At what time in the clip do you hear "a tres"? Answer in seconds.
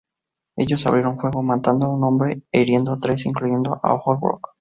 2.93-3.27